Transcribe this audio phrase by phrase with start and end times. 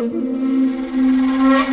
[0.00, 1.69] mm